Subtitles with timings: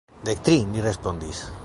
[0.29, 1.45] Dek tri, mi respondis.